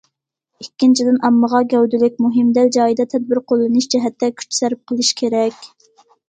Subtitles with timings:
[0.63, 5.71] ئىككىنچىدىن، ئاممىغا گەۋدىلىك، مۇھىم، دەل جايىدا تەدبىر قوللىنىش جەھەتتە كۈچ سەرپ قىلىش كېرەك.